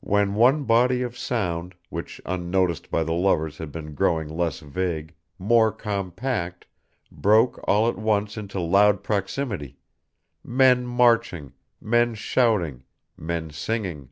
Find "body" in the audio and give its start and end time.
0.64-1.02